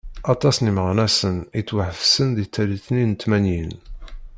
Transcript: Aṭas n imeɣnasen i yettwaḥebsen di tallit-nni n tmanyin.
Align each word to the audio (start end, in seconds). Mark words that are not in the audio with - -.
Aṭas 0.33 0.55
n 0.59 0.69
imeɣnasen 0.71 1.37
i 1.43 1.45
yettwaḥebsen 1.59 2.29
di 2.35 2.45
tallit-nni 2.45 3.05
n 3.05 3.11
tmanyin. 3.21 3.71